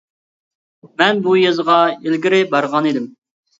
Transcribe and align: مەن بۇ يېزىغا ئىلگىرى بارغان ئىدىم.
مەن 1.01 1.21
بۇ 1.27 1.35
يېزىغا 1.41 1.77
ئىلگىرى 1.93 2.43
بارغان 2.57 2.91
ئىدىم. 2.93 3.09